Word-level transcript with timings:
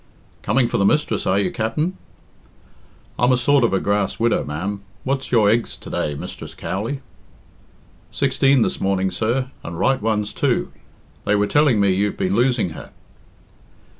"Coming 0.41 0.67
for 0.67 0.79
the 0.79 0.83
mistress, 0.85 1.27
are 1.27 1.37
you, 1.37 1.51
Capt'n?" 1.51 1.93
"I'm 3.19 3.31
a 3.31 3.37
sort 3.37 3.63
of 3.63 3.71
a 3.71 3.79
grass 3.79 4.19
widow, 4.19 4.43
ma'am. 4.43 4.81
What's 5.03 5.31
your 5.31 5.47
eggs 5.47 5.77
to 5.77 5.91
day, 5.91 6.15
Mistress 6.15 6.55
Cowley?" 6.55 7.01
"Sixteen 8.09 8.63
this 8.63 8.81
morning, 8.81 9.11
sir, 9.11 9.51
and 9.63 9.77
right 9.77 10.01
ones 10.01 10.33
too. 10.33 10.71
They 11.23 11.35
were 11.35 11.45
telling 11.45 11.79
me 11.79 11.93
you've 11.93 12.17
been 12.17 12.35
losing 12.35 12.69
her." 12.69 12.89